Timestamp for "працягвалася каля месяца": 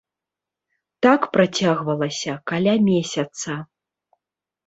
1.35-3.51